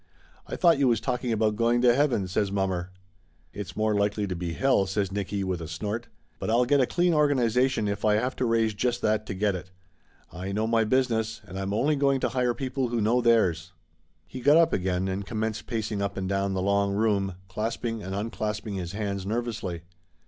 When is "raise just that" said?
8.45-9.27